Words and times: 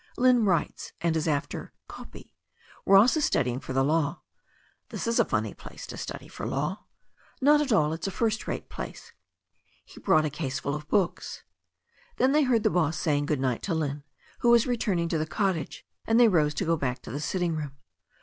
"Lynne 0.17 0.45
writes, 0.45 0.93
and 0.99 1.15
is 1.15 1.27
after 1.27 1.73
'copy.' 1.87 2.33
Ross 2.87 3.15
is 3.15 3.23
studying 3.23 3.59
for 3.59 3.71
the 3.71 3.83
law." 3.83 4.23
*'This 4.89 5.05
is 5.05 5.19
2l 5.19 5.29
funny 5.29 5.53
place 5.53 5.85
to 5.85 5.95
study 5.95 6.27
for 6.27 6.47
law." 6.47 6.47
THE 6.49 6.55
STORY 6.55 6.73
OF 6.73 6.81
A 6.81 7.43
NEW 7.43 7.45
ZEALAND 7.45 7.51
RIVER 7.51 7.61
297. 7.61 7.61
"Not 7.61 7.61
at 7.61 7.71
all. 7.77 7.93
It's 7.93 8.07
a 8.07 8.17
first 8.17 8.47
rate 8.47 8.69
place. 8.69 9.11
He 9.85 9.99
brought 9.99 10.25
a 10.25 10.43
ease 10.43 10.59
ful 10.59 10.73
of 10.73 10.87
books." 10.89 11.43
Then 12.17 12.31
they 12.31 12.41
heard 12.41 12.63
the 12.63 12.71
boss 12.71 12.97
saying 12.97 13.27
good 13.27 13.39
night 13.39 13.61
to 13.61 13.75
Lynne, 13.75 14.03
who 14.39 14.49
was 14.49 14.65
returning 14.65 15.07
to 15.09 15.19
the 15.19 15.27
cottage, 15.27 15.85
and 16.07 16.19
they 16.19 16.27
rose 16.27 16.55
to 16.55 16.65
go 16.65 16.75
back 16.75 17.03
to 17.03 17.11
the 17.11 17.19
sitting 17.21 17.55
room. 17.55 17.73